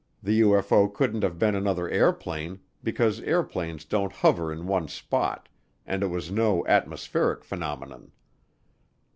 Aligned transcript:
The 0.23 0.41
UFO 0.41 0.91
couldn't 0.91 1.21
have 1.21 1.37
been 1.37 1.53
another 1.53 1.87
airplane 1.87 2.61
because 2.83 3.21
airplanes 3.21 3.85
don't 3.85 4.11
hover 4.11 4.51
in 4.51 4.65
one 4.65 4.87
spot 4.87 5.47
and 5.85 6.01
it 6.01 6.07
was 6.07 6.31
no 6.31 6.65
atmospheric 6.65 7.43
phenomenon. 7.43 8.11